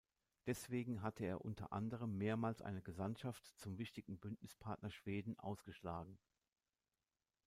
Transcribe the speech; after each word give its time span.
Deswegen 0.47 1.03
hatte 1.03 1.25
er 1.25 1.45
unter 1.45 1.71
anderem 1.71 2.17
mehrmals 2.17 2.63
eine 2.63 2.81
Gesandtschaft 2.81 3.45
zum 3.59 3.77
wichtigen 3.77 4.17
Bündnispartner 4.17 4.89
Schweden 4.89 5.37
ausgeschlagen. 5.37 6.17